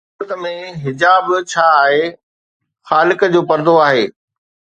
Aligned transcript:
ٻي 0.03 0.07
صورت 0.07 0.31
۾، 0.43 0.55
حجاب 0.83 1.23
ڇا 1.51 1.65
آهي 1.83 2.03
خالق 2.89 3.19
جو 3.33 3.41
پردو 3.49 3.73
آهي 3.87 4.03